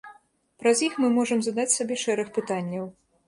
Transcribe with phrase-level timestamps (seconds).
[0.63, 2.85] Праз іх мы можам задаць сабе шэраг пытанняў.